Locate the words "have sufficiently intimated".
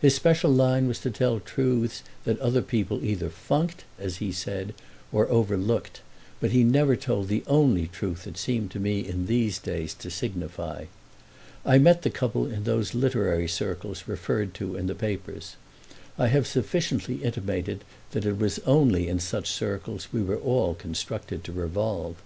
16.26-17.84